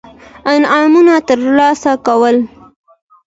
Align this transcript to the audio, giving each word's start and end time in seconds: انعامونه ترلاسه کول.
انعامونه 0.53 1.15
ترلاسه 1.27 1.91
کول. 2.05 2.35